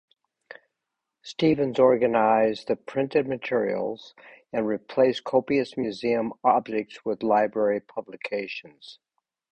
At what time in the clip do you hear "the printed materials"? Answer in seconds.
2.67-4.15